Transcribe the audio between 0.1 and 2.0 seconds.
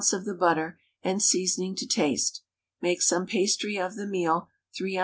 of the butter and seasoning to